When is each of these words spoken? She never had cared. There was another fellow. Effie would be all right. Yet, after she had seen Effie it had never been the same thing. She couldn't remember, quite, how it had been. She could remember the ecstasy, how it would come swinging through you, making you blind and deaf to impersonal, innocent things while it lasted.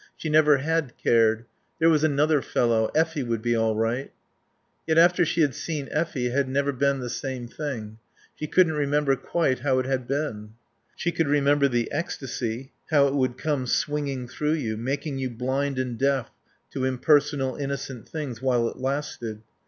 She 0.17 0.29
never 0.29 0.57
had 0.57 0.93
cared. 0.97 1.45
There 1.79 1.87
was 1.91 2.03
another 2.03 2.41
fellow. 2.41 2.87
Effie 2.95 3.21
would 3.21 3.43
be 3.43 3.55
all 3.55 3.75
right. 3.75 4.11
Yet, 4.87 4.97
after 4.97 5.23
she 5.23 5.41
had 5.41 5.53
seen 5.53 5.87
Effie 5.91 6.25
it 6.25 6.31
had 6.31 6.49
never 6.49 6.71
been 6.71 7.01
the 7.01 7.07
same 7.09 7.47
thing. 7.47 7.99
She 8.33 8.47
couldn't 8.47 8.73
remember, 8.73 9.15
quite, 9.15 9.59
how 9.59 9.77
it 9.77 9.85
had 9.85 10.07
been. 10.07 10.55
She 10.95 11.11
could 11.11 11.27
remember 11.27 11.67
the 11.67 11.91
ecstasy, 11.91 12.71
how 12.89 13.07
it 13.09 13.13
would 13.13 13.37
come 13.37 13.67
swinging 13.67 14.27
through 14.27 14.53
you, 14.53 14.75
making 14.75 15.19
you 15.19 15.29
blind 15.29 15.77
and 15.77 15.99
deaf 15.99 16.31
to 16.71 16.83
impersonal, 16.83 17.55
innocent 17.55 18.09
things 18.09 18.41
while 18.41 18.67
it 18.69 18.77
lasted. 18.77 19.43